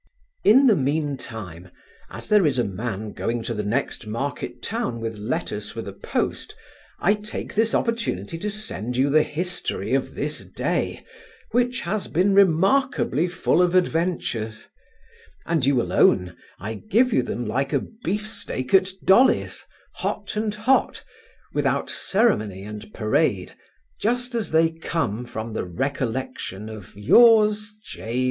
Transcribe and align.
In 0.43 0.65
the 0.65 0.75
mean 0.75 1.15
time, 1.15 1.69
as 2.09 2.27
there 2.27 2.43
is 2.43 2.57
a 2.57 2.63
man 2.63 3.11
going 3.13 3.43
to 3.43 3.53
the 3.53 3.61
next 3.61 4.07
market 4.07 4.63
town 4.63 4.99
with 4.99 5.19
letters 5.19 5.69
for 5.69 5.83
the 5.83 5.93
post, 5.93 6.55
I 6.99 7.13
take 7.13 7.53
this 7.53 7.75
opportunity 7.75 8.39
to 8.39 8.49
send 8.49 8.97
you 8.97 9.11
the 9.11 9.21
history 9.21 9.93
of 9.93 10.15
this 10.15 10.43
day, 10.43 11.05
which 11.51 11.81
has 11.81 12.07
been 12.07 12.33
remarkably 12.33 13.27
full 13.29 13.61
of 13.61 13.75
adventures; 13.75 14.65
and 15.45 15.63
you 15.67 15.75
will 15.75 15.93
own 15.93 16.35
I 16.59 16.73
give 16.73 17.13
you 17.13 17.21
them 17.21 17.45
like 17.45 17.71
a 17.71 17.79
beef 18.03 18.27
steak 18.27 18.73
at 18.73 18.89
Dolly's, 19.05 19.65
hot 19.97 20.35
and 20.35 20.55
hot, 20.55 21.03
without 21.53 21.91
ceremony 21.91 22.63
and 22.63 22.91
parade, 22.91 23.53
just 24.01 24.33
as 24.33 24.49
they 24.49 24.71
come 24.71 25.25
from 25.25 25.53
the 25.53 25.63
recollection 25.65 26.69
of 26.69 26.91
Yours, 26.95 27.75
J. 27.85 28.19